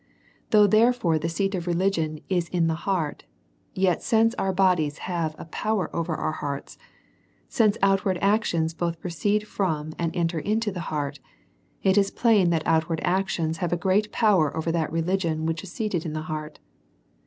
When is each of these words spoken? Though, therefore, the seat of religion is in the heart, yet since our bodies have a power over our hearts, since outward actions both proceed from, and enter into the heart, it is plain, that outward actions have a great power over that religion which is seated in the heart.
Though, 0.49 0.65
therefore, 0.65 1.19
the 1.19 1.29
seat 1.29 1.53
of 1.53 1.67
religion 1.67 2.21
is 2.27 2.49
in 2.49 2.65
the 2.65 2.73
heart, 2.89 3.23
yet 3.75 4.01
since 4.01 4.33
our 4.33 4.51
bodies 4.51 4.97
have 5.05 5.35
a 5.37 5.45
power 5.45 5.95
over 5.95 6.15
our 6.15 6.31
hearts, 6.31 6.79
since 7.47 7.77
outward 7.83 8.17
actions 8.19 8.73
both 8.73 8.99
proceed 8.99 9.47
from, 9.47 9.93
and 9.99 10.15
enter 10.15 10.39
into 10.39 10.71
the 10.71 10.79
heart, 10.89 11.19
it 11.83 11.99
is 11.99 12.09
plain, 12.09 12.49
that 12.49 12.65
outward 12.65 12.99
actions 13.03 13.57
have 13.57 13.71
a 13.71 13.77
great 13.77 14.11
power 14.11 14.57
over 14.57 14.71
that 14.71 14.91
religion 14.91 15.45
which 15.45 15.61
is 15.63 15.71
seated 15.71 16.03
in 16.03 16.13
the 16.13 16.23
heart. 16.23 16.57